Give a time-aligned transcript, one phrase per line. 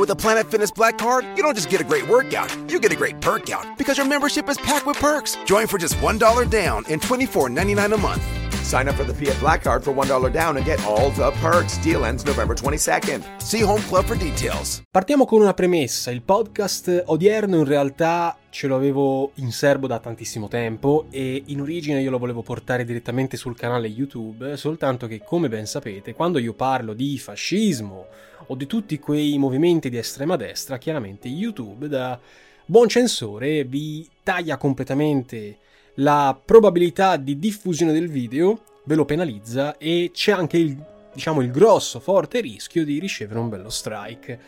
[0.00, 2.90] With a Planet Fitness Black Card, you don't just get a great workout, you get
[2.90, 5.36] a great perk out because your membership is packed with perks.
[5.44, 8.22] Join for just $1 down and $24.99 a month.
[8.64, 11.76] Sign up for the Fiat Black Card for $1 down and get all the perks.
[11.82, 13.42] Deal ends November 22nd.
[13.42, 14.80] See Home Club for details.
[14.90, 16.10] Partiamo con una premessa.
[16.10, 21.60] Il podcast odierno in realtà ce lo avevo in serbo da tantissimo tempo e in
[21.60, 26.38] origine io lo volevo portare direttamente sul canale YouTube, soltanto che come ben sapete, quando
[26.38, 28.06] io parlo di fascismo
[28.50, 32.18] o di tutti quei movimenti di estrema destra, chiaramente YouTube da
[32.66, 35.58] buon censore vi taglia completamente
[35.94, 40.76] la probabilità di diffusione del video, ve lo penalizza e c'è anche il,
[41.12, 44.38] diciamo, il grosso, forte rischio di ricevere un bello strike.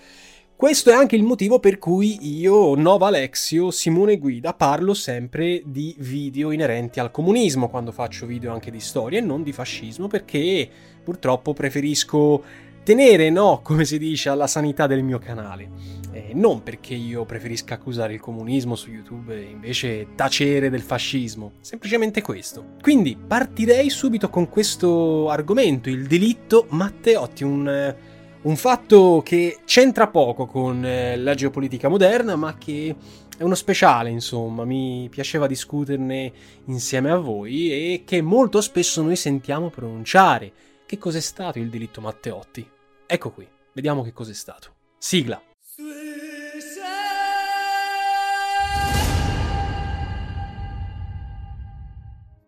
[0.57, 5.95] Questo è anche il motivo per cui io, Nova Alexio, Simone Guida, parlo sempre di
[5.99, 10.69] video inerenti al comunismo quando faccio video anche di storia e non di fascismo perché
[11.03, 16.01] purtroppo preferisco tenere, no, come si dice, alla sanità del mio canale.
[16.13, 21.53] Eh, non perché io preferisca accusare il comunismo su YouTube e invece tacere del fascismo,
[21.61, 22.75] semplicemente questo.
[22.83, 27.95] Quindi partirei subito con questo argomento, il delitto Matteotti, un,
[28.43, 32.95] un fatto che c'entra poco con eh, la geopolitica moderna, ma che
[33.39, 36.31] è uno speciale, insomma, mi piaceva discuterne
[36.67, 40.53] insieme a voi e che molto spesso noi sentiamo pronunciare.
[40.93, 42.71] Che cos'è stato il delitto Matteotti?
[43.07, 44.75] Ecco qui, vediamo che cos'è stato.
[44.99, 45.43] Sigla.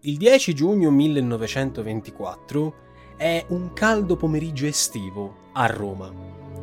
[0.01, 2.75] Il 10 giugno 1924
[3.17, 6.13] è un caldo pomeriggio estivo a Roma.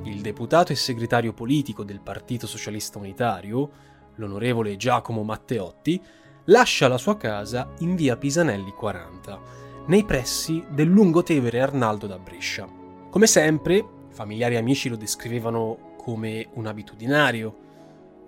[0.03, 3.72] Il deputato e segretario politico del Partito Socialista Unitario,
[4.17, 6.00] l'onorevole Giacomo Matteotti,
[6.45, 12.67] lascia la sua casa in via Pisanelli 40, nei pressi del lungotevere Arnaldo da Brescia.
[13.09, 17.55] Come sempre, familiari e amici lo descrivevano come un abitudinario,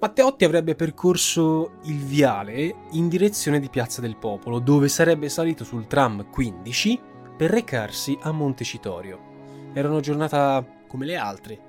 [0.03, 5.87] Matteotti avrebbe percorso il viale in direzione di Piazza del Popolo, dove sarebbe salito sul
[5.87, 6.99] tram 15
[7.37, 9.17] per recarsi a Montecitorio.
[9.71, 11.59] Era una giornata come le altre.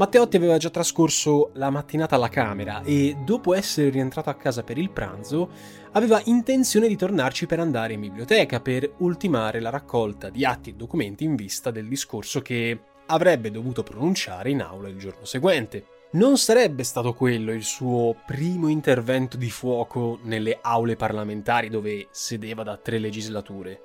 [0.00, 4.78] Matteotti aveva già trascorso la mattinata alla Camera e, dopo essere rientrato a casa per
[4.78, 5.50] il pranzo,
[5.92, 10.72] aveva intenzione di tornarci per andare in biblioteca per ultimare la raccolta di atti e
[10.72, 15.84] documenti in vista del discorso che avrebbe dovuto pronunciare in aula il giorno seguente.
[16.12, 22.62] Non sarebbe stato quello il suo primo intervento di fuoco nelle aule parlamentari dove sedeva
[22.62, 23.82] da tre legislature.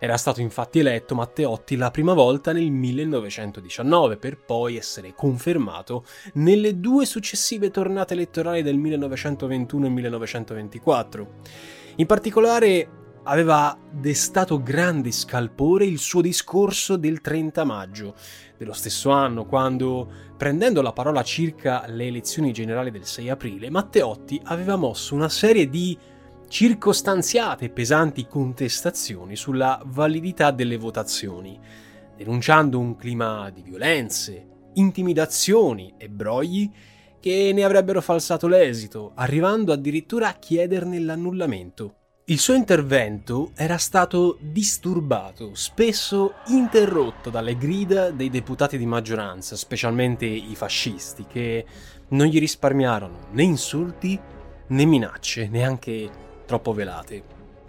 [0.00, 6.04] Era stato infatti eletto Matteotti la prima volta nel 1919 per poi essere confermato
[6.34, 11.28] nelle due successive tornate elettorali del 1921 e 1924.
[11.96, 12.88] In particolare
[13.24, 18.14] aveva destato grande scalpore il suo discorso del 30 maggio
[18.56, 24.40] dello stesso anno, quando, prendendo la parola circa le elezioni generali del 6 aprile, Matteotti
[24.44, 25.98] aveva mosso una serie di
[26.48, 31.58] circostanziate e pesanti contestazioni sulla validità delle votazioni,
[32.16, 36.70] denunciando un clima di violenze, intimidazioni e brogli
[37.20, 41.94] che ne avrebbero falsato l'esito, arrivando addirittura a chiederne l'annullamento.
[42.26, 50.26] Il suo intervento era stato disturbato, spesso interrotto dalle grida dei deputati di maggioranza, specialmente
[50.26, 51.64] i fascisti, che
[52.08, 54.20] non gli risparmiarono né insulti
[54.68, 56.10] né minacce, neanche
[56.48, 57.22] troppo velate.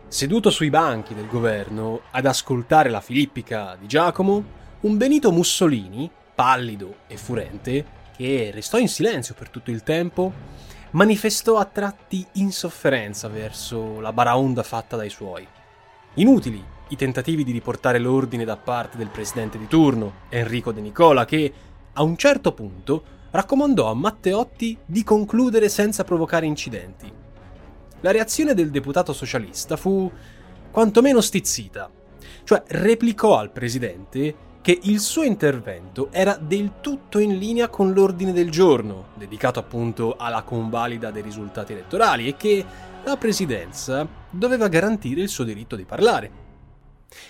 [0.07, 4.41] Seduto sui banchi del governo ad ascoltare la filippica di Giacomo,
[4.79, 7.85] un Benito Mussolini, pallido e furente,
[8.15, 10.31] che restò in silenzio per tutto il tempo,
[10.91, 15.45] manifestò a tratti insofferenza verso la baraonda fatta dai suoi.
[16.15, 21.25] Inutili i tentativi di riportare l'ordine da parte del presidente di turno, Enrico De Nicola,
[21.25, 21.53] che
[21.91, 27.27] a un certo punto raccomandò a Matteotti di concludere senza provocare incidenti.
[28.01, 30.09] La reazione del deputato socialista fu
[30.71, 31.89] quantomeno stizzita,
[32.45, 38.31] cioè replicò al presidente che il suo intervento era del tutto in linea con l'ordine
[38.31, 42.65] del giorno, dedicato appunto alla convalida dei risultati elettorali, e che
[43.03, 46.31] la presidenza doveva garantire il suo diritto di parlare.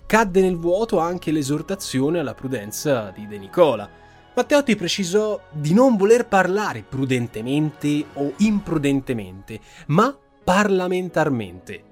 [0.06, 3.89] Cadde nel vuoto anche l'esortazione alla prudenza di De Nicola,
[4.36, 10.15] Matteotti precisò di non voler parlare prudentemente o imprudentemente, ma
[10.50, 11.84] parlamentarmente.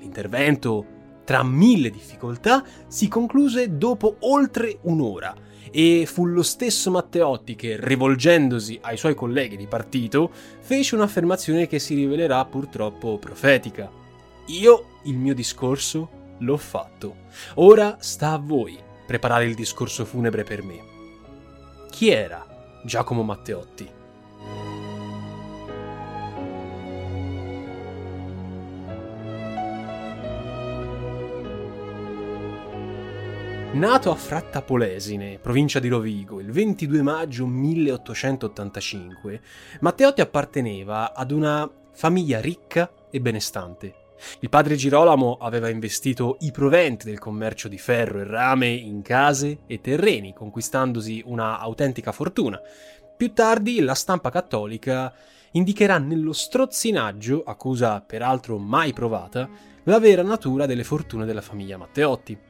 [0.00, 0.84] L'intervento,
[1.24, 5.32] tra mille difficoltà, si concluse dopo oltre un'ora
[5.70, 11.78] e fu lo stesso Matteotti che, rivolgendosi ai suoi colleghi di partito, fece un'affermazione che
[11.78, 13.88] si rivelerà purtroppo profetica.
[14.46, 17.18] Io il mio discorso l'ho fatto.
[17.54, 18.76] Ora sta a voi
[19.06, 20.82] preparare il discorso funebre per me.
[21.88, 22.44] Chi era
[22.84, 23.98] Giacomo Matteotti?
[33.72, 39.40] Nato a Frattapolesine, provincia di Rovigo, il 22 maggio 1885,
[39.78, 43.94] Matteotti apparteneva ad una famiglia ricca e benestante.
[44.40, 49.60] Il padre Girolamo aveva investito i proventi del commercio di ferro e rame in case
[49.68, 52.60] e terreni, conquistandosi una autentica fortuna.
[53.16, 55.14] Più tardi la stampa cattolica
[55.52, 59.48] indicherà nello strozzinaggio, accusa peraltro mai provata,
[59.84, 62.49] la vera natura delle fortune della famiglia Matteotti.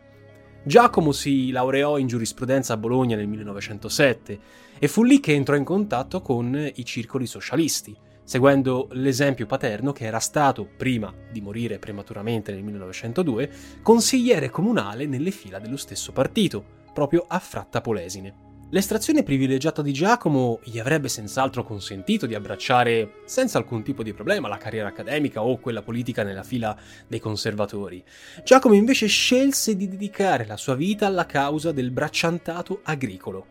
[0.62, 4.38] Giacomo si laureò in giurisprudenza a Bologna nel 1907
[4.78, 10.04] e fu lì che entrò in contatto con i circoli socialisti, seguendo l'esempio paterno che
[10.04, 13.50] era stato, prima di morire prematuramente nel 1902,
[13.82, 16.62] consigliere comunale nelle fila dello stesso partito,
[16.92, 18.49] proprio a Fratta Polesine.
[18.72, 24.46] L'estrazione privilegiata di Giacomo gli avrebbe senz'altro consentito di abbracciare senza alcun tipo di problema
[24.46, 26.76] la carriera accademica o quella politica nella fila
[27.08, 28.00] dei conservatori.
[28.44, 33.46] Giacomo invece scelse di dedicare la sua vita alla causa del bracciantato agricolo.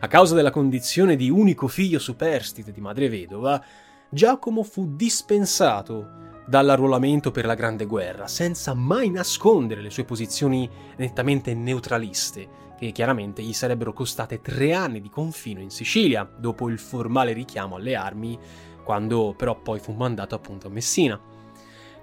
[0.00, 3.64] A causa della condizione di unico figlio superstite di madre vedova,
[4.10, 10.68] Giacomo fu dispensato dall'arruolamento per la Grande Guerra, senza mai nascondere le sue posizioni
[10.98, 16.78] nettamente neutraliste che chiaramente gli sarebbero costate tre anni di confino in Sicilia, dopo il
[16.78, 18.38] formale richiamo alle armi,
[18.84, 21.20] quando però poi fu mandato appunto a Messina.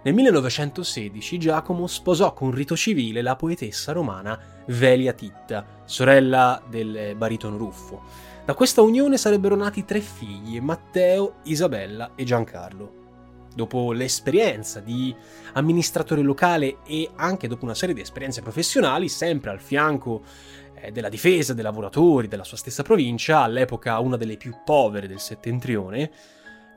[0.03, 7.57] Nel 1916 Giacomo sposò con rito civile la poetessa romana Velia Titta, sorella del baritono
[7.57, 8.03] Ruffo.
[8.45, 13.03] Da questa unione sarebbero nati tre figli, Matteo, Isabella e Giancarlo
[13.55, 15.15] dopo l'esperienza di
[15.53, 20.23] amministratore locale e anche dopo una serie di esperienze professionali, sempre al fianco
[20.75, 25.19] eh, della difesa dei lavoratori della sua stessa provincia, all'epoca una delle più povere del
[25.19, 26.11] settentrione,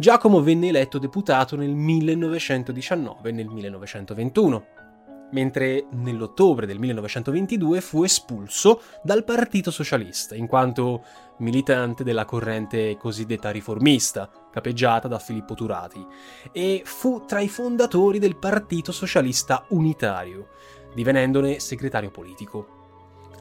[0.00, 4.66] Giacomo venne eletto deputato nel 1919 e nel 1921,
[5.30, 11.02] mentre nell'ottobre del 1922 fu espulso dal Partito Socialista, in quanto
[11.38, 16.04] militante della corrente cosiddetta riformista, capeggiata da Filippo Turati,
[16.52, 20.48] e fu tra i fondatori del Partito Socialista Unitario,
[20.94, 22.76] divenendone segretario politico.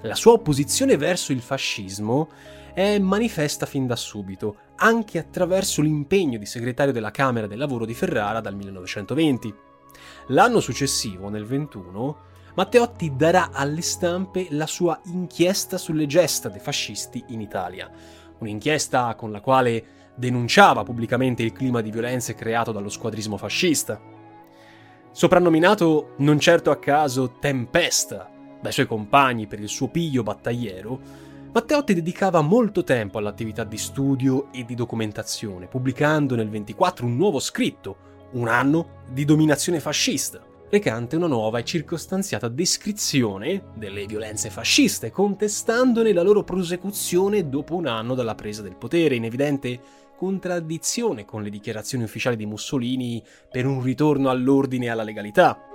[0.01, 2.29] La sua opposizione verso il fascismo
[2.73, 7.95] è manifesta fin da subito, anche attraverso l'impegno di segretario della Camera del Lavoro di
[7.95, 9.66] Ferrara dal 1920.
[10.27, 12.17] L'anno successivo, nel 21,
[12.55, 17.89] Matteotti darà alle stampe la sua inchiesta sulle gesta dei fascisti in Italia,
[18.39, 19.85] un'inchiesta con la quale
[20.15, 24.01] denunciava pubblicamente il clima di violenze creato dallo squadrismo fascista.
[25.11, 31.93] Soprannominato non certo a caso Tempesta dai suoi compagni per il suo piglio battagliero, Matteotti
[31.93, 37.97] dedicava molto tempo all'attività di studio e di documentazione, pubblicando nel 24 un nuovo scritto,
[38.29, 46.11] Un anno di dominazione fascista, recante una nuova e circostanziata descrizione delle violenze fasciste, contestandone
[46.11, 49.79] la loro prosecuzione dopo un anno dalla presa del potere, in evidente
[50.17, 55.66] contraddizione con le dichiarazioni ufficiali di Mussolini per un ritorno all'ordine e alla legalità.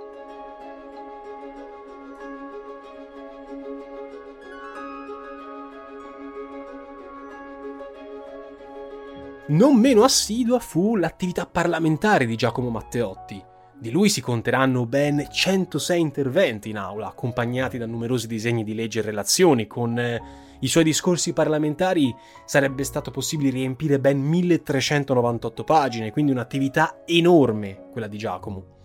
[9.53, 13.39] Non meno assidua fu l'attività parlamentare di Giacomo Matteotti.
[13.77, 18.97] Di lui si conteranno ben 106 interventi in aula, accompagnati da numerosi disegni di legge
[18.97, 19.67] e relazioni.
[19.67, 20.19] Con eh,
[20.61, 22.11] i suoi discorsi parlamentari
[22.45, 28.81] sarebbe stato possibile riempire ben 1398 pagine, quindi un'attività enorme quella di Giacomo.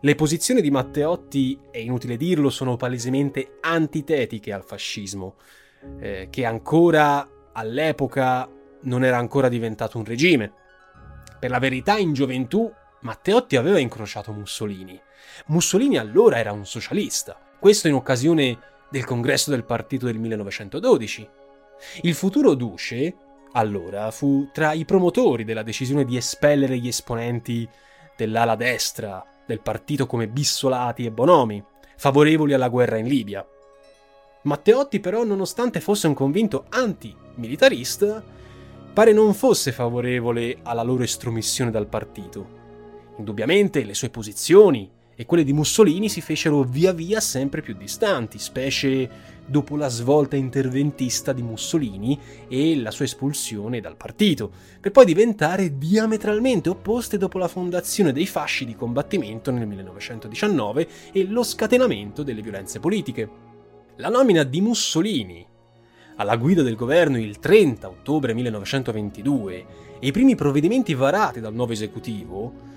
[0.00, 5.36] Le posizioni di Matteotti, è inutile dirlo, sono palesemente antitetiche al fascismo,
[6.00, 8.48] eh, che ancora all'epoca
[8.84, 10.52] non era ancora diventato un regime.
[11.38, 15.00] Per la verità, in gioventù Matteotti aveva incrociato Mussolini.
[15.46, 18.58] Mussolini allora era un socialista, questo in occasione
[18.90, 21.28] del congresso del partito del 1912.
[22.02, 23.14] Il futuro duce,
[23.52, 27.68] allora, fu tra i promotori della decisione di espellere gli esponenti
[28.16, 31.62] dell'ala destra del partito come Bissolati e Bonomi,
[31.96, 33.46] favorevoli alla guerra in Libia.
[34.42, 38.22] Matteotti però, nonostante fosse un convinto anti-militarista,
[38.94, 42.62] pare non fosse favorevole alla loro estromissione dal partito.
[43.18, 48.38] Indubbiamente le sue posizioni e quelle di Mussolini si fecero via via sempre più distanti,
[48.38, 55.04] specie dopo la svolta interventista di Mussolini e la sua espulsione dal partito, per poi
[55.04, 62.22] diventare diametralmente opposte dopo la fondazione dei fasci di combattimento nel 1919 e lo scatenamento
[62.22, 63.28] delle violenze politiche.
[63.96, 65.46] La nomina di Mussolini
[66.16, 69.66] alla guida del governo il 30 ottobre 1922
[69.98, 72.72] e i primi provvedimenti varati dal nuovo esecutivo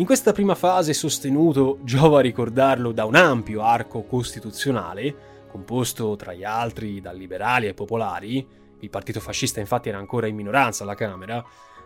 [0.00, 5.14] in questa prima fase sostenuto, giova a ricordarlo, da un ampio arco costituzionale,
[5.46, 8.46] composto tra gli altri da liberali e popolari,
[8.78, 11.44] il partito fascista infatti era ancora in minoranza alla Camera,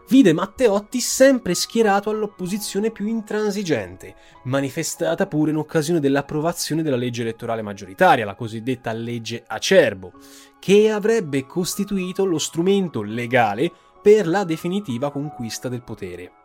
[0.09, 7.63] vide Matteotti sempre schierato all'opposizione più intransigente, manifestata pure in occasione dell'approvazione della legge elettorale
[7.63, 10.13] maggioritaria, la cosiddetta legge Acerbo,
[10.59, 13.71] che avrebbe costituito lo strumento legale
[14.03, 16.44] per la definitiva conquista del potere.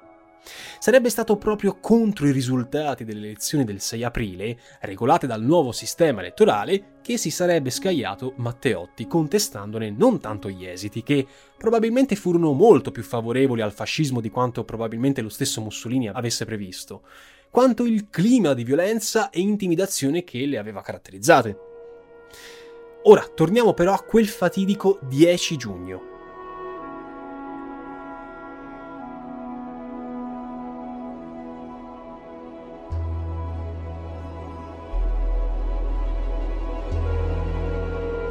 [0.80, 6.22] Sarebbe stato proprio contro i risultati delle elezioni del 6 aprile, regolate dal nuovo sistema
[6.22, 11.26] elettorale, che si sarebbe scagliato Matteotti, contestandone non tanto gli esiti, che
[11.58, 17.04] probabilmente furono molto più favorevoli al fascismo di quanto probabilmente lo stesso Mussolini avesse previsto,
[17.50, 21.58] quanto il clima di violenza e intimidazione che le aveva caratterizzate.
[23.04, 26.09] Ora torniamo però a quel fatidico 10 giugno.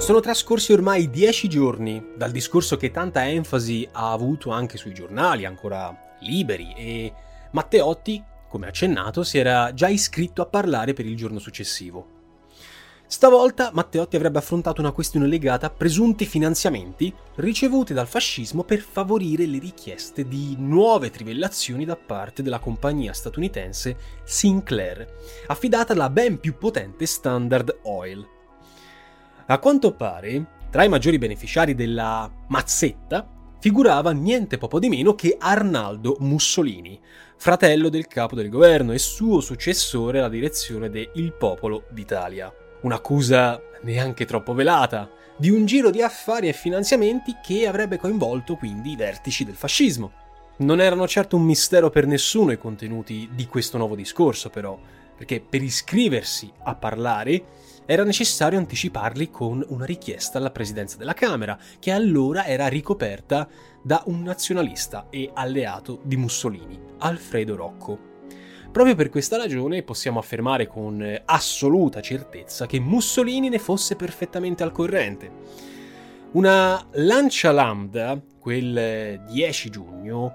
[0.08, 5.44] Sono trascorsi ormai dieci giorni dal discorso che tanta enfasi ha avuto anche sui giornali
[5.44, 7.12] ancora liberi e
[7.50, 12.06] Matteotti, come accennato, si era già iscritto a parlare per il giorno successivo.
[13.06, 19.44] Stavolta Matteotti avrebbe affrontato una questione legata a presunti finanziamenti ricevuti dal fascismo per favorire
[19.44, 25.06] le richieste di nuove trivellazioni da parte della compagnia statunitense Sinclair,
[25.48, 28.36] affidata alla ben più potente Standard Oil.
[29.50, 33.26] A quanto pare, tra i maggiori beneficiari della mazzetta
[33.58, 37.00] figurava niente poco di meno che Arnaldo Mussolini,
[37.38, 42.52] fratello del capo del governo e suo successore alla direzione de Il Popolo d'Italia.
[42.82, 48.90] Un'accusa neanche troppo velata, di un giro di affari e finanziamenti che avrebbe coinvolto quindi
[48.90, 50.12] i vertici del fascismo.
[50.58, 54.78] Non erano certo un mistero per nessuno i contenuti di questo nuovo discorso, però,
[55.16, 57.42] perché per iscriversi a parlare
[57.90, 63.48] era necessario anticiparli con una richiesta alla presidenza della Camera, che allora era ricoperta
[63.82, 67.98] da un nazionalista e alleato di Mussolini, Alfredo Rocco.
[68.70, 74.72] Proprio per questa ragione possiamo affermare con assoluta certezza che Mussolini ne fosse perfettamente al
[74.72, 75.32] corrente.
[76.32, 80.34] Una lancia lambda, quel 10 giugno,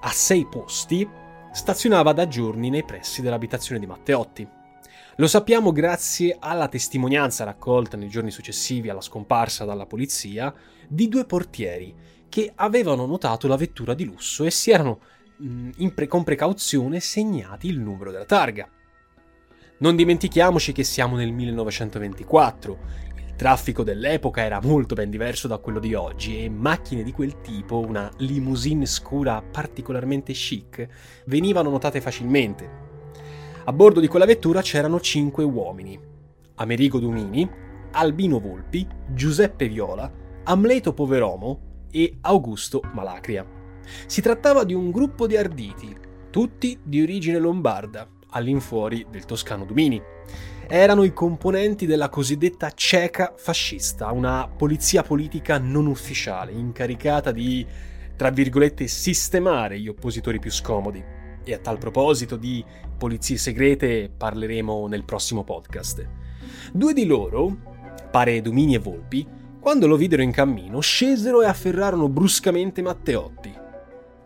[0.00, 1.08] a sei posti,
[1.50, 4.57] stazionava da giorni nei pressi dell'abitazione di Matteotti.
[5.20, 10.54] Lo sappiamo grazie alla testimonianza raccolta nei giorni successivi alla scomparsa dalla polizia
[10.86, 11.92] di due portieri
[12.28, 15.00] che avevano notato la vettura di lusso e si erano,
[15.42, 18.70] mm, pre- con precauzione, segnati il numero della targa.
[19.78, 22.78] Non dimentichiamoci che siamo nel 1924,
[23.16, 27.40] il traffico dell'epoca era molto ben diverso da quello di oggi e macchine di quel
[27.40, 30.86] tipo, una limousine scura particolarmente chic,
[31.24, 32.87] venivano notate facilmente.
[33.68, 36.00] A bordo di quella vettura c'erano cinque uomini.
[36.54, 37.46] Amerigo Dumini,
[37.90, 40.10] Albino Volpi, Giuseppe Viola,
[40.44, 43.46] Amleto Poveromo e Augusto Malacria.
[44.06, 45.94] Si trattava di un gruppo di arditi,
[46.30, 50.00] tutti di origine lombarda, all'infuori del toscano Dumini.
[50.66, 57.66] Erano i componenti della cosiddetta ceca fascista, una polizia politica non ufficiale, incaricata di,
[58.16, 61.16] tra virgolette, sistemare gli oppositori più scomodi
[61.48, 62.62] e a tal proposito di
[62.96, 66.06] polizie segrete parleremo nel prossimo podcast.
[66.72, 67.56] Due di loro,
[68.10, 69.26] pare Domini e Volpi,
[69.58, 73.52] quando lo videro in cammino, scesero e afferrarono bruscamente Matteotti.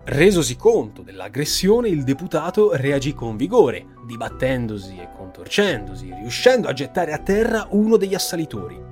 [0.04, 7.18] Resosi conto dell'aggressione, il deputato reagì con vigore, dibattendosi e contorcendosi, riuscendo a gettare a
[7.18, 8.91] terra uno degli assalitori.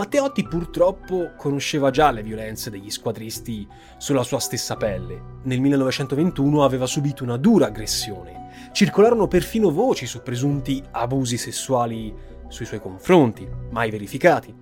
[0.00, 5.40] Matteotti purtroppo conosceva già le violenze degli squadristi sulla sua stessa pelle.
[5.42, 8.48] Nel 1921 aveva subito una dura aggressione.
[8.72, 12.14] Circolarono perfino voci su presunti abusi sessuali
[12.48, 14.54] sui suoi confronti, mai verificati.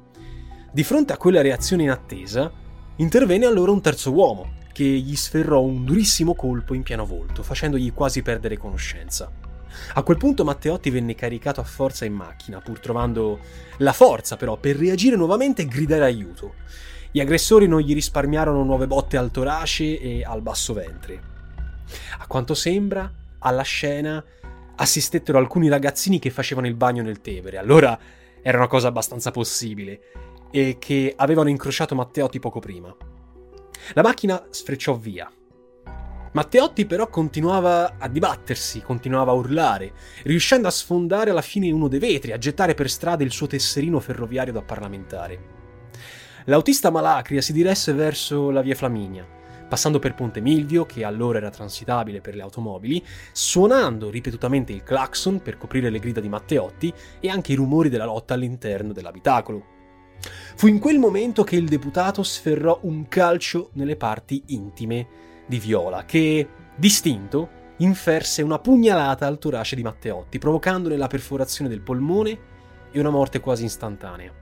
[0.72, 2.50] Di fronte a quella reazione inattesa,
[2.96, 7.94] intervenne allora un terzo uomo, che gli sferrò un durissimo colpo in pieno volto, facendogli
[7.94, 9.30] quasi perdere conoscenza.
[9.94, 13.40] A quel punto Matteotti venne caricato a forza in macchina, pur trovando
[13.78, 16.54] la forza però per reagire nuovamente e gridare aiuto.
[17.10, 21.22] Gli aggressori non gli risparmiarono nuove botte al torace e al basso ventre.
[22.18, 24.22] A quanto sembra, alla scena
[24.76, 27.58] assistettero alcuni ragazzini che facevano il bagno nel Tevere.
[27.58, 27.98] Allora
[28.42, 30.00] era una cosa abbastanza possibile
[30.50, 32.94] e che avevano incrociato Matteotti poco prima.
[33.94, 35.30] La macchina sfrecciò via.
[36.38, 39.90] Matteotti però continuava a dibattersi, continuava a urlare,
[40.22, 43.98] riuscendo a sfondare alla fine uno dei vetri, a gettare per strada il suo tesserino
[43.98, 45.40] ferroviario da parlamentare.
[46.44, 49.26] L'autista Malacria si diresse verso la via Flaminia,
[49.68, 55.42] passando per Ponte Milvio, che allora era transitabile per le automobili, suonando ripetutamente il clacson
[55.42, 59.64] per coprire le grida di Matteotti e anche i rumori della lotta all'interno dell'abitacolo.
[60.54, 66.04] Fu in quel momento che il deputato sferrò un calcio nelle parti intime di Viola,
[66.04, 72.38] che, distinto, inferse una pugnalata al torace di Matteotti, provocandone la perforazione del polmone
[72.92, 74.32] e una morte quasi istantanea.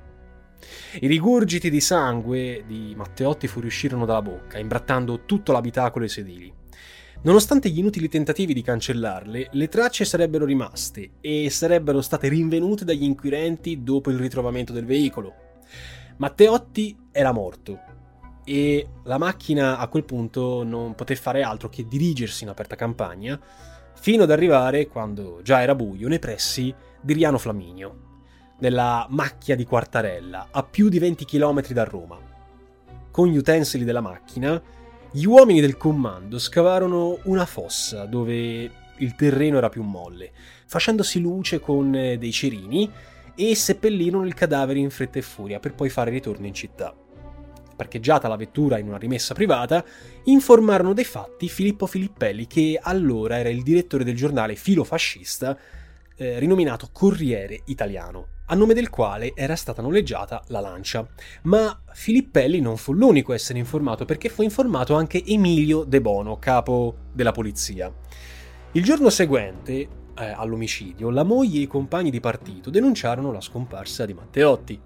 [1.01, 6.53] I rigurgiti di sangue di Matteotti fuoriuscirono dalla bocca, imbrattando tutto l'abitacolo e i sedili.
[7.23, 13.05] Nonostante gli inutili tentativi di cancellarle, le tracce sarebbero rimaste e sarebbero state rinvenute dagli
[13.05, 15.35] inquirenti dopo il ritrovamento del veicolo.
[16.19, 17.95] Matteotti era morto
[18.49, 23.41] e la macchina a quel punto non poté fare altro che dirigersi in aperta campagna
[23.95, 28.05] fino ad arrivare, quando già era buio, nei pressi di Riano Flaminio,
[28.61, 32.19] nella macchia di Quartarella, a più di 20 km da Roma.
[33.11, 34.63] Con gli utensili della macchina,
[35.11, 40.31] gli uomini del comando scavarono una fossa dove il terreno era più molle,
[40.67, 42.89] facendosi luce con dei cerini
[43.35, 46.95] e seppellirono il cadavere in fretta e furia per poi fare ritorno in città.
[47.77, 49.85] Parcheggiata la vettura in una rimessa privata,
[50.25, 55.57] informarono dei fatti Filippo Filippelli, che allora era il direttore del giornale filofascista
[56.17, 61.07] eh, rinominato Corriere Italiano, a nome del quale era stata noleggiata la Lancia.
[61.43, 66.39] Ma Filippelli non fu l'unico a essere informato perché fu informato anche Emilio De Bono,
[66.39, 67.93] capo della polizia.
[68.73, 74.07] Il giorno seguente, eh, all'omicidio, la moglie e i compagni di partito denunciarono la scomparsa
[74.07, 74.81] di Matteotti.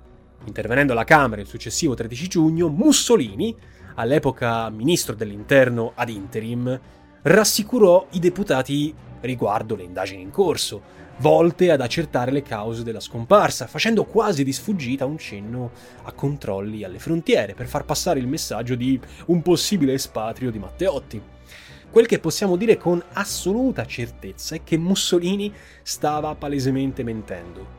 [0.44, 3.54] Intervenendo alla Camera il successivo 13 giugno, Mussolini,
[3.94, 6.80] all'epoca ministro dell'interno ad interim,
[7.22, 13.66] rassicurò i deputati riguardo le indagini in corso, volte ad accertare le cause della scomparsa,
[13.66, 15.72] facendo quasi di sfuggita un cenno
[16.04, 21.22] a controlli alle frontiere per far passare il messaggio di un possibile espatrio di Matteotti.
[21.90, 27.78] Quel che possiamo dire con assoluta certezza è che Mussolini stava palesemente mentendo.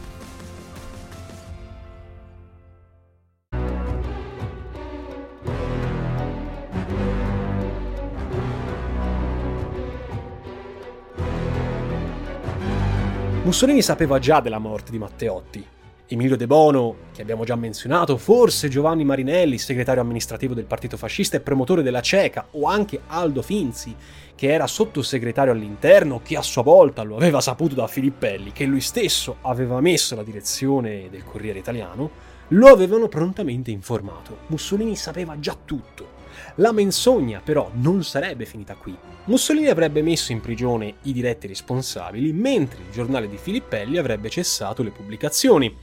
[13.51, 15.67] Mussolini sapeva già della morte di Matteotti.
[16.07, 21.35] Emilio De Bono, che abbiamo già menzionato, forse Giovanni Marinelli, segretario amministrativo del partito fascista
[21.35, 23.93] e promotore della CECA, o anche Aldo Finzi,
[24.35, 28.79] che era sottosegretario all'interno, che a sua volta lo aveva saputo da Filippelli, che lui
[28.79, 32.09] stesso aveva messo la direzione del Corriere Italiano,
[32.47, 34.37] lo avevano prontamente informato.
[34.47, 36.10] Mussolini sapeva già tutto.
[36.55, 38.95] La menzogna però non sarebbe finita qui.
[39.25, 44.83] Mussolini avrebbe messo in prigione i diretti responsabili, mentre il giornale di Filippelli avrebbe cessato
[44.83, 45.73] le pubblicazioni.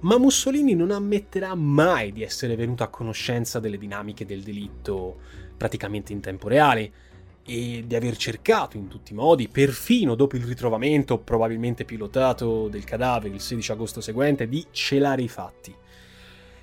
[0.00, 5.18] Ma Mussolini non ammetterà mai di essere venuto a conoscenza delle dinamiche del delitto
[5.56, 6.92] praticamente in tempo reale
[7.46, 12.84] e di aver cercato in tutti i modi, perfino dopo il ritrovamento probabilmente pilotato del
[12.84, 15.74] cadavere il 16 agosto seguente, di celare i fatti.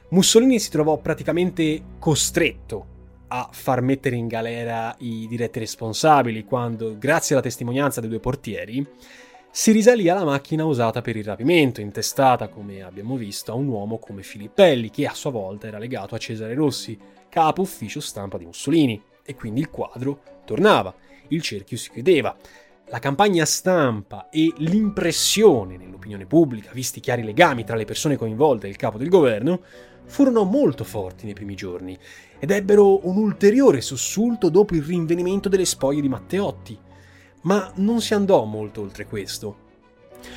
[0.10, 3.00] Mussolini si trovò praticamente costretto
[3.34, 8.86] a far mettere in galera i diretti responsabili quando, grazie alla testimonianza dei due portieri,
[9.50, 14.00] si risalì alla macchina usata per il rapimento, intestata, come abbiamo visto, a un uomo
[14.00, 16.98] come Filippelli, che a sua volta era legato a Cesare Rossi,
[17.30, 20.94] capo ufficio stampa di Mussolini, e quindi il quadro tornava,
[21.30, 22.36] il cerchio si chiudeva.
[22.88, 28.68] La campagna stampa e l'impressione nell'opinione pubblica, visti i chiari legami tra le persone coinvolte
[28.68, 29.62] e il capo del governo,
[30.12, 31.98] furono molto forti nei primi giorni
[32.38, 36.78] ed ebbero un ulteriore sussulto dopo il rinvenimento delle spoglie di Matteotti.
[37.44, 39.70] Ma non si andò molto oltre questo.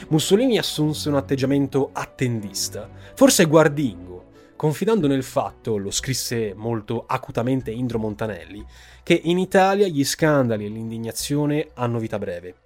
[0.08, 7.98] Mussolini assunse un atteggiamento attendista, forse guardingo, confidando nel fatto, lo scrisse molto acutamente Indro
[7.98, 8.64] Montanelli,
[9.02, 12.63] che in Italia gli scandali e l'indignazione hanno vita breve.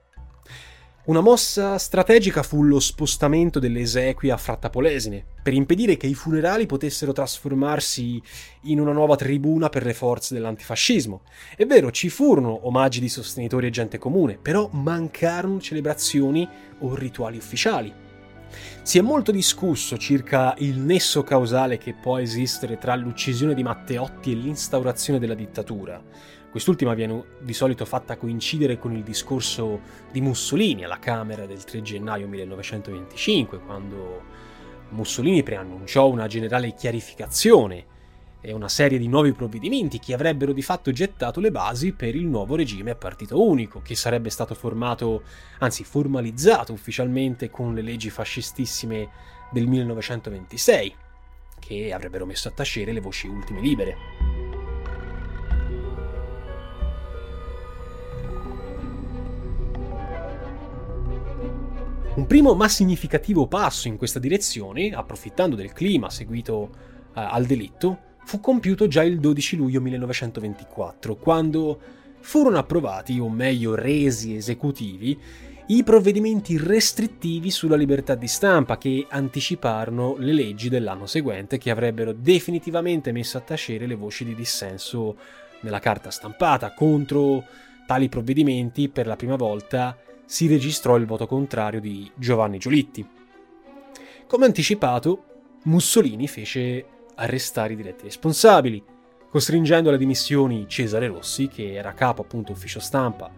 [1.09, 6.67] Una mossa strategica fu lo spostamento delle esequie a Frattapolesine, per impedire che i funerali
[6.67, 8.21] potessero trasformarsi
[8.65, 11.23] in una nuova tribuna per le forze dell'antifascismo.
[11.57, 16.47] È vero, ci furono omaggi di sostenitori e gente comune, però mancarono celebrazioni
[16.81, 17.91] o rituali ufficiali.
[18.83, 24.33] Si è molto discusso circa il nesso causale che può esistere tra l'uccisione di Matteotti
[24.33, 26.03] e l'instaurazione della dittatura.
[26.51, 29.81] Quest'ultima viene di solito fatta coincidere con il discorso
[30.11, 34.23] di Mussolini alla Camera del 3 gennaio 1925, quando
[34.91, 37.97] Mussolini preannunciò una generale chiarificazione
[38.41, 42.27] e una serie di nuovi provvedimenti che avrebbero di fatto gettato le basi per il
[42.27, 45.25] nuovo regime a partito unico, che sarebbe stato formato,
[45.59, 49.09] anzi formalizzato ufficialmente con le leggi fascistissime
[49.51, 50.95] del 1926,
[51.59, 54.48] che avrebbero messo a tacere le voci ultime libere.
[62.19, 66.71] Un primo ma significativo passo in questa direzione, approfittando del clima seguito uh,
[67.13, 71.81] al delitto, fu compiuto già il 12 luglio 1924, quando
[72.19, 75.17] furono approvati, o meglio resi esecutivi,
[75.69, 82.13] i provvedimenti restrittivi sulla libertà di stampa che anticiparono le leggi dell'anno seguente che avrebbero
[82.13, 85.17] definitivamente messo a tacere le voci di dissenso
[85.61, 86.75] nella carta stampata.
[86.75, 87.45] Contro
[87.87, 89.97] tali provvedimenti, per la prima volta,
[90.29, 93.09] si registrò il voto contrario di Giovanni Giolitti.
[94.27, 95.25] Come anticipato,
[95.63, 98.85] Mussolini fece arrestare i diretti responsabili,
[99.31, 103.31] costringendo alle dimissioni Cesare Rossi, che era capo appunto ufficio stampa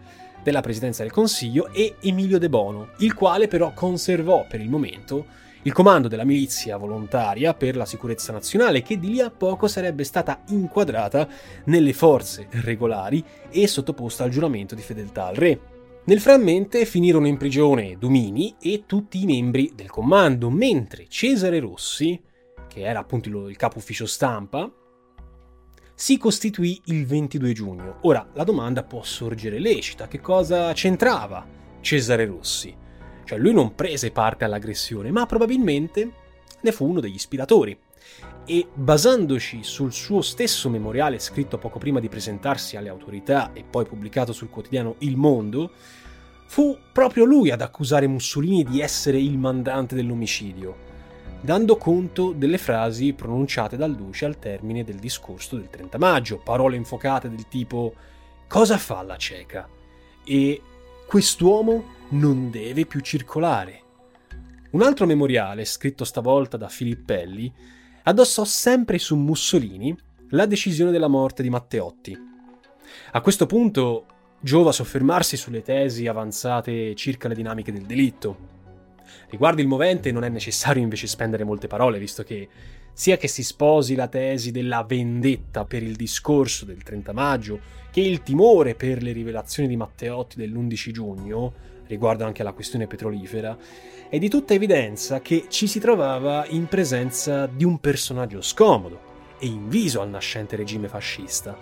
[0.43, 5.25] della Presidenza del Consiglio, e Emilio De Bono, il quale però conservò per il momento
[5.61, 10.03] il comando della milizia volontaria per la sicurezza nazionale, che di lì a poco sarebbe
[10.03, 11.25] stata inquadrata
[11.65, 15.70] nelle forze regolari e sottoposta al giuramento di fedeltà al re.
[16.03, 22.19] Nel frammento finirono in prigione Domini e tutti i membri del comando, mentre Cesare Rossi,
[22.67, 24.69] che era appunto il capo ufficio stampa,
[25.93, 27.97] si costituì il 22 giugno.
[28.01, 31.45] Ora, la domanda può sorgere lecita, che cosa c'entrava
[31.81, 32.75] Cesare Rossi?
[33.23, 36.11] Cioè, lui non prese parte all'aggressione, ma probabilmente
[36.61, 37.77] ne fu uno degli ispiratori
[38.45, 43.85] e basandoci sul suo stesso memoriale scritto poco prima di presentarsi alle autorità e poi
[43.85, 45.71] pubblicato sul quotidiano Il Mondo,
[46.45, 50.75] fu proprio lui ad accusare Mussolini di essere il mandante dell'omicidio,
[51.39, 56.75] dando conto delle frasi pronunciate dal duce al termine del discorso del 30 maggio, parole
[56.75, 57.93] infocate del tipo
[58.47, 59.67] cosa fa la cieca?
[60.25, 60.61] E
[61.07, 63.79] quest'uomo non deve più circolare.
[64.71, 67.53] Un altro memoriale, scritto stavolta da Filippelli,
[68.03, 69.95] addossò sempre su Mussolini
[70.29, 72.17] la decisione della morte di Matteotti.
[73.11, 74.05] A questo punto
[74.39, 78.49] giova soffermarsi sulle tesi avanzate circa le dinamiche del delitto.
[79.29, 82.47] Riguardo il movente non è necessario invece spendere molte parole, visto che
[82.93, 87.59] sia che si sposi la tesi della vendetta per il discorso del 30 maggio,
[87.91, 91.53] che il timore per le rivelazioni di Matteotti dell'11 giugno,
[91.91, 93.57] riguardo anche alla questione petrolifera,
[94.09, 99.45] è di tutta evidenza che ci si trovava in presenza di un personaggio scomodo e
[99.45, 101.57] inviso al nascente regime fascista.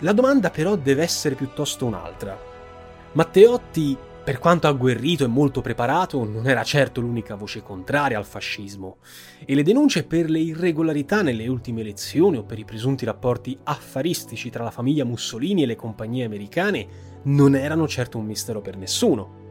[0.00, 2.38] La domanda però deve essere piuttosto un'altra.
[3.12, 8.96] Matteotti, per quanto agguerrito e molto preparato, non era certo l'unica voce contraria al fascismo,
[9.44, 14.50] e le denunce per le irregolarità nelle ultime elezioni o per i presunti rapporti affaristici
[14.50, 19.44] tra la famiglia Mussolini e le compagnie americane non erano certo un mistero per nessuno.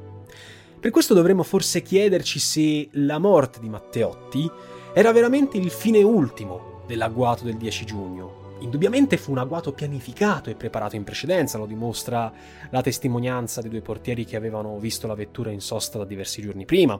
[0.80, 4.50] Per questo dovremmo forse chiederci se la morte di Matteotti
[4.94, 8.44] era veramente il fine ultimo dell'agguato del 10 giugno.
[8.60, 12.32] Indubbiamente fu un agguato pianificato e preparato in precedenza, lo dimostra
[12.70, 16.66] la testimonianza dei due portieri che avevano visto la vettura in sosta da diversi giorni
[16.66, 17.00] prima.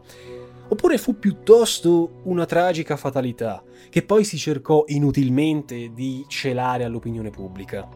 [0.68, 7.88] Oppure fu piuttosto una tragica fatalità, che poi si cercò inutilmente di celare all'opinione pubblica?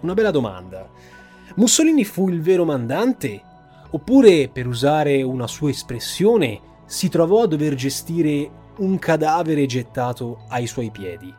[0.00, 1.20] Una bella domanda.
[1.56, 3.50] Mussolini fu il vero mandante
[3.94, 10.66] Oppure, per usare una sua espressione, si trovò a dover gestire un cadavere gettato ai
[10.66, 11.32] suoi piedi.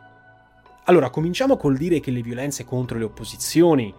[0.84, 3.92] Allora, cominciamo col dire che le violenze contro le opposizioni,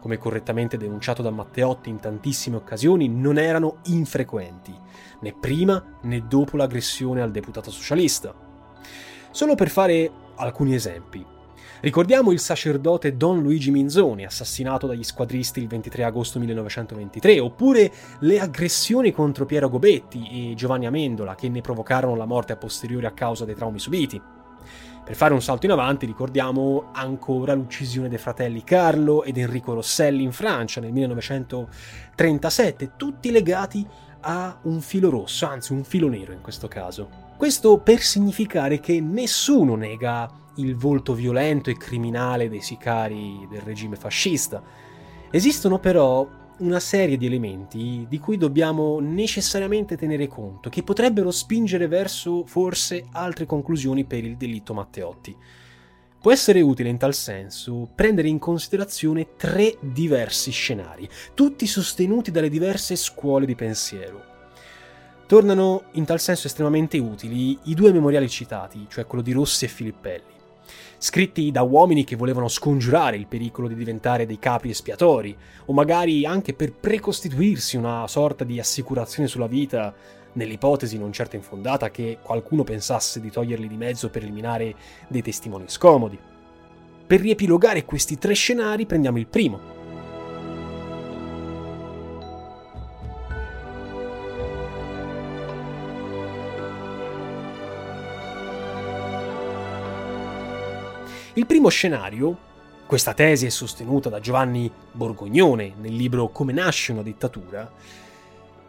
[0.00, 4.74] come correttamente denunciato da Matteotti in tantissime occasioni, non erano infrequenti,
[5.20, 8.34] né prima né dopo l'aggressione al deputato socialista.
[9.30, 11.29] Solo per fare alcuni esempi.
[11.80, 18.38] Ricordiamo il sacerdote Don Luigi Minzoni, assassinato dagli squadristi il 23 agosto 1923, oppure le
[18.38, 23.12] aggressioni contro Piero Gobetti e Giovanni Amendola, che ne provocarono la morte a posteriori a
[23.12, 24.20] causa dei traumi subiti.
[25.02, 30.22] Per fare un salto in avanti ricordiamo ancora l'uccisione dei fratelli Carlo ed Enrico Rosselli
[30.22, 33.86] in Francia nel 1937, tutti legati
[34.20, 37.28] a un filo rosso, anzi un filo nero in questo caso.
[37.36, 43.96] Questo per significare che nessuno nega il volto violento e criminale dei sicari del regime
[43.96, 44.62] fascista.
[45.30, 46.28] Esistono però
[46.58, 53.06] una serie di elementi di cui dobbiamo necessariamente tenere conto, che potrebbero spingere verso forse
[53.12, 55.36] altre conclusioni per il delitto Matteotti.
[56.20, 62.50] Può essere utile in tal senso prendere in considerazione tre diversi scenari, tutti sostenuti dalle
[62.50, 64.22] diverse scuole di pensiero.
[65.26, 69.68] Tornano in tal senso estremamente utili i due memoriali citati, cioè quello di Rossi e
[69.68, 70.38] Filippelli
[71.02, 76.26] scritti da uomini che volevano scongiurare il pericolo di diventare dei capi espiatori, o magari
[76.26, 79.94] anche per precostituirsi una sorta di assicurazione sulla vita,
[80.32, 84.74] nell'ipotesi non certo infondata che qualcuno pensasse di toglierli di mezzo per eliminare
[85.08, 86.18] dei testimoni scomodi.
[87.06, 89.80] Per riepilogare questi tre scenari prendiamo il primo,
[101.34, 102.36] Il primo scenario,
[102.86, 107.70] questa tesi è sostenuta da Giovanni Borgognone nel libro Come nasce una dittatura,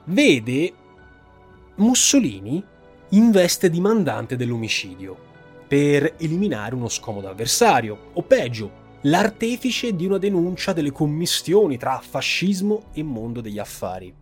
[0.06, 0.72] vede
[1.76, 2.64] Mussolini
[3.10, 5.30] in veste di mandante dell'omicidio
[5.68, 12.90] per eliminare uno scomodo avversario, o peggio, l'artefice di una denuncia delle commistioni tra fascismo
[12.92, 14.14] e mondo degli affari.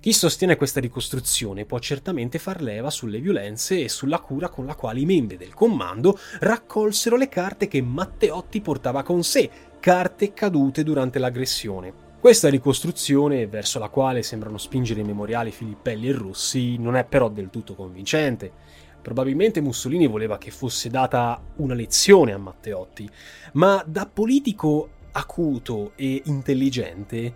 [0.00, 4.74] Chi sostiene questa ricostruzione può certamente far leva sulle violenze e sulla cura con la
[4.74, 10.82] quale i membri del comando raccolsero le carte che Matteotti portava con sé, carte cadute
[10.82, 12.07] durante l'aggressione.
[12.28, 17.30] Questa ricostruzione, verso la quale sembrano spingere i memoriali Filippelli e Rossi, non è però
[17.30, 18.52] del tutto convincente.
[19.00, 23.08] Probabilmente Mussolini voleva che fosse data una lezione a Matteotti,
[23.52, 27.32] ma da politico acuto e intelligente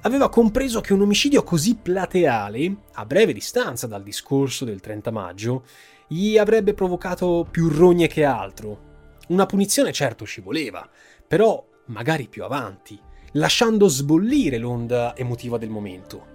[0.00, 5.64] aveva compreso che un omicidio così plateale, a breve distanza dal discorso del 30 maggio,
[6.08, 9.20] gli avrebbe provocato più rogne che altro.
[9.28, 10.84] Una punizione certo ci voleva,
[11.28, 12.98] però magari più avanti,
[13.32, 16.26] lasciando sbollire l'onda emotiva del momento.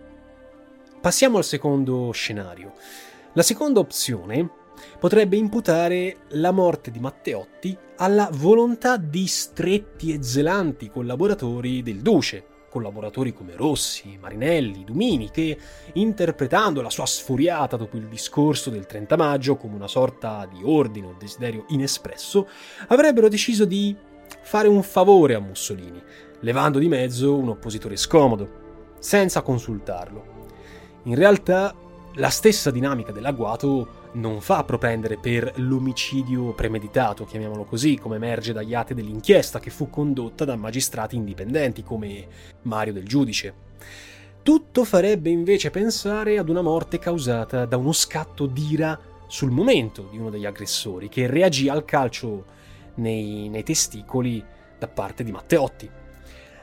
[1.00, 2.74] Passiamo al secondo scenario.
[3.34, 4.50] La seconda opzione
[5.00, 12.46] potrebbe imputare la morte di Matteotti alla volontà di stretti e zelanti collaboratori del Duce,
[12.70, 15.58] collaboratori come Rossi, Marinelli, Dumini, che,
[15.94, 21.08] interpretando la sua sfuriata dopo il discorso del 30 maggio come una sorta di ordine
[21.08, 22.48] o desiderio inespresso,
[22.88, 23.96] avrebbero deciso di
[24.42, 26.02] fare un favore a Mussolini,
[26.42, 28.66] levando di mezzo un oppositore scomodo,
[29.00, 30.36] senza consultarlo.
[31.04, 31.74] In realtà,
[32.16, 38.74] la stessa dinamica dell'agguato non fa propendere per l'omicidio premeditato, chiamiamolo così, come emerge dagli
[38.74, 42.28] atti dell'inchiesta che fu condotta da magistrati indipendenti come
[42.64, 43.66] Mario del Giudice.
[44.42, 50.18] Tutto farebbe invece pensare ad una morte causata da uno scatto d'ira sul momento di
[50.18, 52.46] uno degli aggressori, che reagì al calcio
[52.96, 54.44] nei, nei testicoli
[54.80, 55.97] da parte di Matteotti.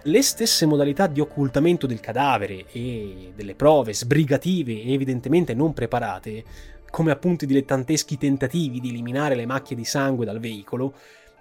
[0.06, 6.44] Le stesse modalità di occultamento del cadavere e delle prove sbrigative e evidentemente non preparate
[6.90, 10.92] come appunto i dilettanteschi tentativi di eliminare le macchie di sangue dal veicolo,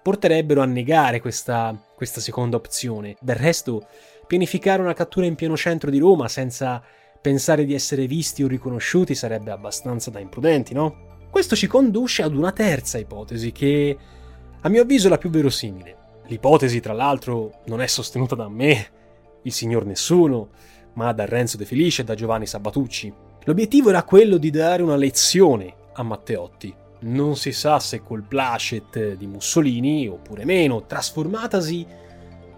[0.02, 3.17] porterebbero a negare questa, questa seconda opzione.
[3.19, 3.86] Del resto,
[4.26, 6.82] pianificare una cattura in pieno centro di Roma senza
[7.21, 11.19] pensare di essere visti o riconosciuti sarebbe abbastanza da imprudenti, no?
[11.30, 13.97] Questo ci conduce ad una terza ipotesi che,
[14.62, 15.97] a mio avviso, è la più verosimile.
[16.28, 18.88] L'ipotesi, tra l'altro, non è sostenuta da me,
[19.44, 20.50] il signor Nessuno,
[20.94, 23.14] ma da Renzo De Felice e da Giovanni Sabatucci.
[23.44, 26.74] L'obiettivo era quello di dare una lezione a Matteotti.
[27.00, 31.86] Non si sa se col placet di Mussolini oppure meno, trasformatasi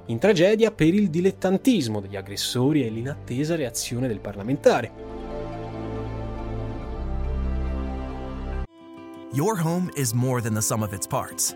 [0.08, 4.92] in tragedia per il dilettantismo degli aggressori e l'inattesa reazione del parlamentare.
[9.34, 11.56] Your home is more than the sum of its parts,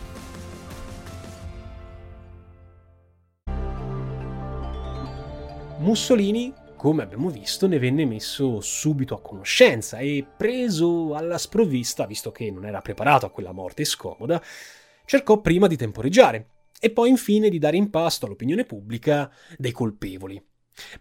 [5.81, 12.31] Mussolini come abbiamo visto, ne venne messo subito a conoscenza e preso alla sprovvista, visto
[12.31, 14.41] che non era preparato a quella morte scomoda,
[15.05, 16.47] cercò prima di temporeggiare
[16.79, 20.43] e poi infine di dare in pasto all'opinione pubblica dei colpevoli.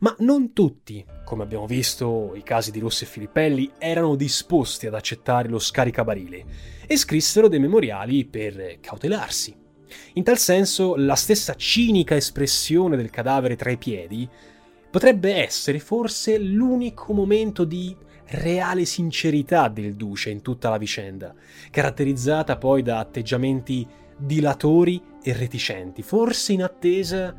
[0.00, 4.94] Ma non tutti, come abbiamo visto i casi di Rossi e Filippelli, erano disposti ad
[4.94, 6.44] accettare lo scaricabarile
[6.86, 9.56] e scrissero dei memoriali per cautelarsi.
[10.14, 14.28] In tal senso, la stessa cinica espressione del cadavere tra i piedi
[14.90, 17.96] potrebbe essere forse l'unico momento di
[18.31, 21.35] reale sincerità del duce in tutta la vicenda,
[21.70, 27.35] caratterizzata poi da atteggiamenti dilatori e reticenti, forse in attesa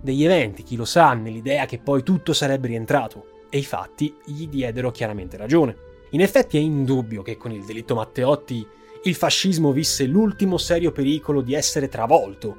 [0.00, 4.46] degli eventi, chi lo sa, nell'idea che poi tutto sarebbe rientrato, e i fatti gli
[4.46, 5.76] diedero chiaramente ragione.
[6.10, 8.66] In effetti è indubbio che con il delitto Matteotti
[9.04, 12.56] il fascismo visse l'ultimo serio pericolo di essere travolto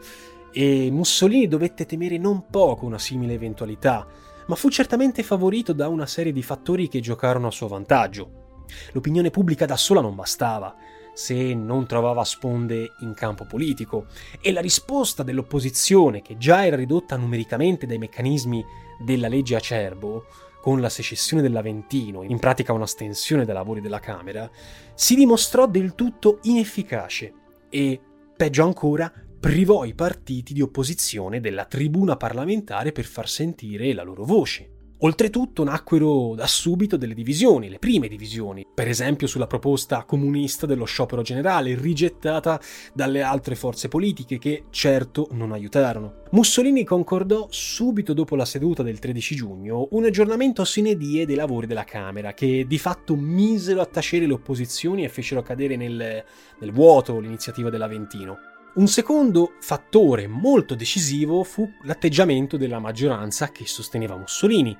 [0.51, 4.07] e Mussolini dovette temere non poco una simile eventualità,
[4.49, 8.63] ma fu certamente favorito da una serie di fattori che giocarono a suo vantaggio.
[8.93, 10.75] L'opinione pubblica da sola non bastava,
[11.13, 14.07] se non trovava sponde in campo politico,
[14.41, 18.65] e la risposta dell'opposizione, che già era ridotta numericamente dai meccanismi
[18.99, 20.25] della legge Acerbo,
[20.61, 24.49] con la secessione dell'Aventino, in pratica una stensione dei lavori della Camera,
[24.95, 27.33] si dimostrò del tutto inefficace
[27.69, 28.01] e,
[28.35, 34.25] peggio ancora, privò i partiti di opposizione della tribuna parlamentare per far sentire la loro
[34.25, 34.71] voce.
[35.01, 40.83] Oltretutto nacquero da subito delle divisioni, le prime divisioni, per esempio sulla proposta comunista dello
[40.83, 42.59] sciopero generale, rigettata
[42.93, 46.23] dalle altre forze politiche che certo non aiutarono.
[46.31, 51.65] Mussolini concordò subito dopo la seduta del 13 giugno un aggiornamento sine die dei lavori
[51.65, 56.25] della Camera, che di fatto misero a tacere le opposizioni e fecero cadere nel,
[56.59, 58.48] nel vuoto l'iniziativa dell'Aventino.
[58.71, 64.77] Un secondo fattore molto decisivo fu l'atteggiamento della maggioranza che sosteneva Mussolini.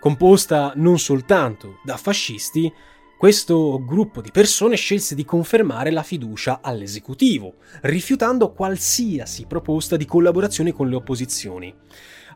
[0.00, 2.72] Composta non soltanto da fascisti,
[3.18, 10.72] questo gruppo di persone scelse di confermare la fiducia all'esecutivo, rifiutando qualsiasi proposta di collaborazione
[10.72, 11.74] con le opposizioni.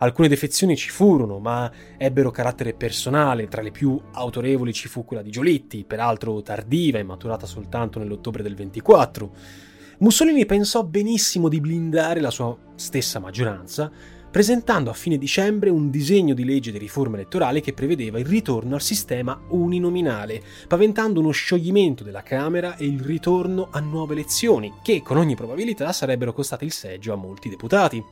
[0.00, 5.22] Alcune defezioni ci furono, ma ebbero carattere personale, tra le più autorevoli ci fu quella
[5.22, 9.68] di Giolitti, peraltro tardiva e maturata soltanto nell'ottobre del 24.
[10.00, 13.92] Mussolini pensò benissimo di blindare la sua stessa maggioranza,
[14.30, 18.76] presentando a fine dicembre un disegno di legge di riforma elettorale che prevedeva il ritorno
[18.76, 25.02] al sistema uninominale, paventando uno scioglimento della Camera e il ritorno a nuove elezioni, che
[25.02, 28.02] con ogni probabilità sarebbero costate il seggio a molti deputati.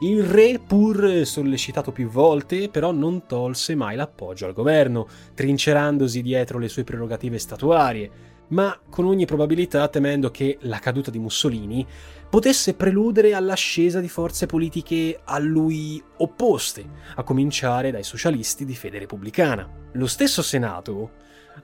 [0.00, 6.58] Il re, pur sollecitato più volte, però non tolse mai l'appoggio al governo, trincerandosi dietro
[6.58, 11.86] le sue prerogative statuarie, ma con ogni probabilità temendo che la caduta di Mussolini
[12.28, 19.00] potesse preludere all'ascesa di forze politiche a lui opposte, a cominciare dai socialisti di fede
[19.00, 19.68] repubblicana.
[19.92, 21.10] Lo stesso Senato,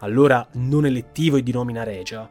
[0.00, 2.28] allora non elettivo e di nomina regia,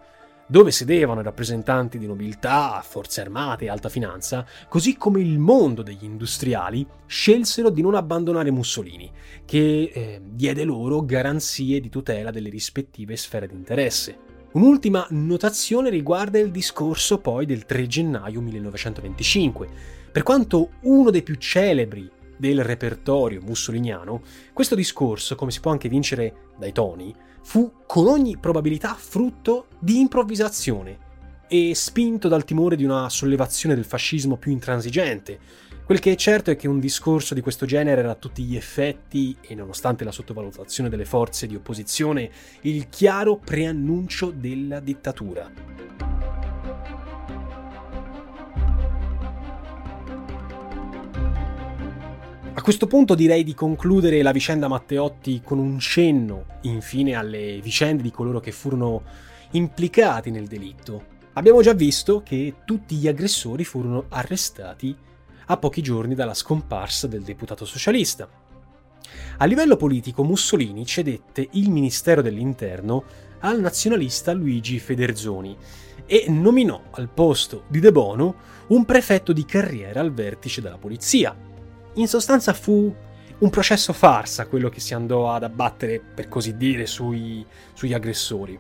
[0.48, 5.82] dove sedevano i rappresentanti di nobiltà, forze armate e alta finanza, così come il mondo
[5.82, 9.12] degli industriali, scelsero di non abbandonare Mussolini,
[9.44, 14.25] che eh, diede loro garanzie di tutela delle rispettive sfere di interesse.
[14.56, 19.68] Un'ultima notazione riguarda il discorso poi del 3 gennaio 1925.
[20.14, 24.22] Per quanto uno dei più celebri del repertorio mussoliniano,
[24.54, 27.14] questo discorso, come si può anche vincere dai toni,
[27.44, 31.00] fu con ogni probabilità frutto di improvvisazione
[31.50, 35.38] e spinto dal timore di una sollevazione del fascismo più intransigente,
[35.86, 38.56] Quel che è certo è che un discorso di questo genere era a tutti gli
[38.56, 45.48] effetti, e nonostante la sottovalutazione delle forze di opposizione, il chiaro preannuncio della dittatura.
[52.52, 58.02] A questo punto direi di concludere la vicenda Matteotti con un cenno, infine, alle vicende
[58.02, 59.04] di coloro che furono
[59.52, 61.14] implicati nel delitto.
[61.34, 65.04] Abbiamo già visto che tutti gli aggressori furono arrestati
[65.48, 68.28] a pochi giorni dalla scomparsa del deputato socialista.
[69.38, 73.04] A livello politico Mussolini cedette il Ministero dell'Interno
[73.40, 75.56] al nazionalista Luigi Federzoni
[76.06, 78.36] e nominò al posto di De Bono
[78.68, 81.36] un prefetto di carriera al vertice della polizia.
[81.94, 82.94] In sostanza fu
[83.38, 88.58] un processo farsa quello che si andò ad abbattere, per così dire, sui, sugli aggressori.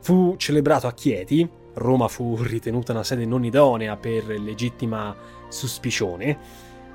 [0.00, 5.14] Fu celebrato a Chieti, Roma fu ritenuta una sede non idonea per legittima
[5.56, 6.38] suspicione,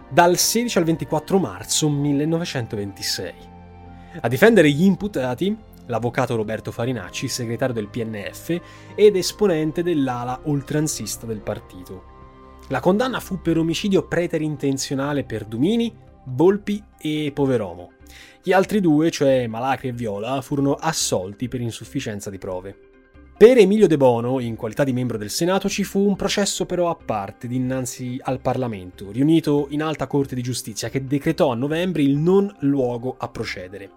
[0.10, 3.34] dal 16 al 24 marzo 1926.
[4.22, 5.56] A difendere gli imputati,
[5.88, 8.60] l'avvocato Roberto Farinacci, segretario del PNF
[8.96, 12.10] ed esponente dell'ala oltranzista del partito.
[12.68, 15.94] La condanna fu per omicidio preterintenzionale per Dumini,
[16.26, 17.94] Volpi e Poveromo.
[18.44, 22.91] Gli altri due, cioè Malacri e Viola, furono assolti per insufficienza di prove.
[23.42, 26.92] Per Emilio De Bono, in qualità di membro del Senato, ci fu un processo però
[26.92, 32.04] a parte dinanzi al Parlamento, riunito in Alta Corte di Giustizia, che decretò a novembre
[32.04, 33.94] il non luogo a procedere.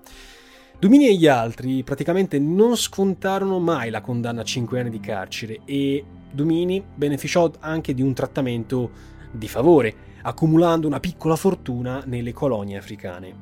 [0.78, 5.60] Domini e gli altri praticamente non scontarono mai la condanna a 5 anni di carcere
[5.66, 8.92] e Domini beneficiò anche di un trattamento
[9.30, 13.34] di favore, accumulando una piccola fortuna nelle colonie africane.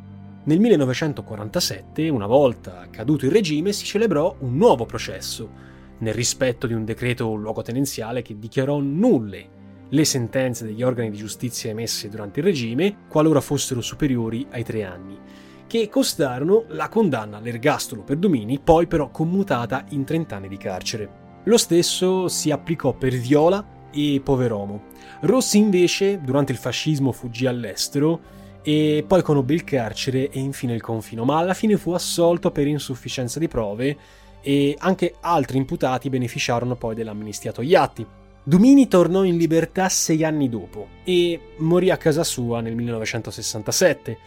[0.46, 5.70] Nel 1947, una volta caduto il regime, si celebrò un nuovo processo,
[6.02, 11.70] nel rispetto di un decreto luogotenenziale che dichiarò nulle le sentenze degli organi di giustizia
[11.70, 15.18] emesse durante il regime, qualora fossero superiori ai tre anni,
[15.66, 21.20] che costarono la condanna all'ergastolo per Domini, poi però commutata in 30 anni di carcere.
[21.44, 24.84] Lo stesso si applicò per Viola e Poveromo.
[25.20, 30.80] Rossi invece, durante il fascismo, fuggì all'estero e poi conobbe il carcere e infine il
[30.80, 33.96] confino, ma alla fine fu assolto per insufficienza di prove
[34.42, 38.06] e anche altri imputati beneficiarono poi dell'amnistia Togliatti.
[38.44, 44.18] Domini tornò in libertà sei anni dopo e morì a casa sua nel 1967.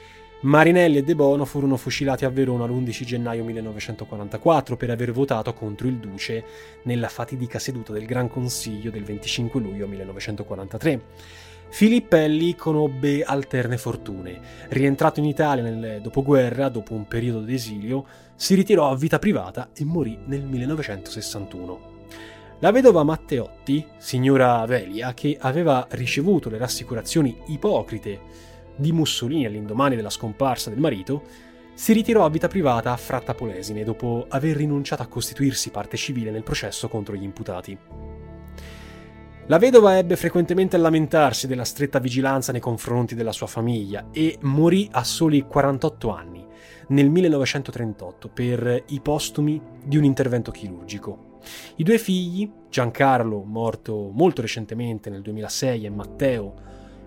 [0.41, 5.87] Marinelli e De Bono furono fucilati a Verona l'11 gennaio 1944 per aver votato contro
[5.87, 6.43] il Duce
[6.83, 11.01] nella fatidica seduta del Gran Consiglio del 25 luglio 1943.
[11.69, 14.39] Filippelli conobbe alterne fortune.
[14.69, 18.05] Rientrato in Italia nel dopoguerra, dopo un periodo d'esilio,
[18.35, 21.93] si ritirò a vita privata e morì nel 1961.
[22.59, 28.21] La vedova Matteotti, signora Velia, che aveva ricevuto le rassicurazioni ipocrite
[28.77, 31.23] di Mussolini all'indomani della scomparsa del marito,
[31.73, 36.31] si ritirò a vita privata a Fratta Polesine dopo aver rinunciato a costituirsi parte civile
[36.31, 37.77] nel processo contro gli imputati.
[39.47, 44.39] La vedova ebbe frequentemente a lamentarsi della stretta vigilanza nei confronti della sua famiglia e
[44.41, 46.43] morì a soli 48 anni,
[46.87, 51.41] nel 1938, per i postumi di un intervento chirurgico.
[51.75, 56.53] I due figli, Giancarlo, morto molto recentemente nel 2006, e Matteo,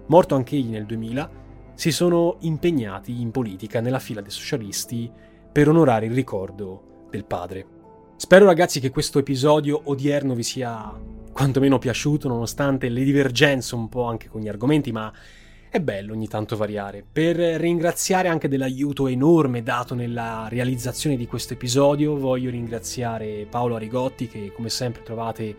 [0.07, 1.30] morto anch'egli nel 2000,
[1.74, 5.11] si sono impegnati in politica nella fila dei socialisti
[5.51, 7.66] per onorare il ricordo del padre.
[8.14, 14.03] Spero ragazzi che questo episodio odierno vi sia quantomeno piaciuto nonostante le divergenze un po'
[14.03, 15.12] anche con gli argomenti, ma
[15.68, 17.05] è bello ogni tanto variare.
[17.12, 24.26] Per ringraziare anche dell'aiuto enorme dato nella realizzazione di questo episodio, voglio ringraziare Paolo Arigotti
[24.26, 25.55] che come sempre trovate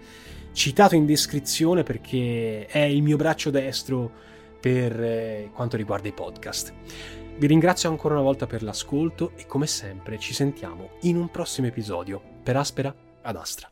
[0.51, 4.11] citato in descrizione perché è il mio braccio destro
[4.59, 6.73] per eh, quanto riguarda i podcast.
[7.37, 11.67] Vi ringrazio ancora una volta per l'ascolto e come sempre ci sentiamo in un prossimo
[11.67, 12.21] episodio.
[12.43, 13.71] Per Aspera ad Astra.